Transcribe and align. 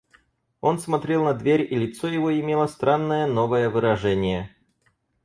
Он 0.61 0.79
смотрел 0.79 1.25
на 1.25 1.35
дверь, 1.35 1.61
и 1.61 1.77
лицо 1.77 2.07
его 2.07 2.33
имело 2.33 2.65
странное 2.65 3.27
новое 3.27 3.69
выражение. 3.69 4.49